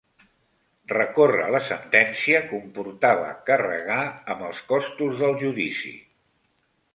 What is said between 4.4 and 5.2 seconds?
els costos